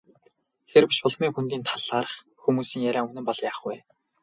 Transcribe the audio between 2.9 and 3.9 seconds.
үнэн бол яах вэ?